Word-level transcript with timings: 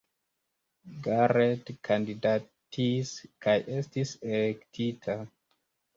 Garrett 1.07 1.69
kandidatis 1.89 3.11
kaj 3.47 3.57
estis 3.77 4.15
elektita. 4.31 5.19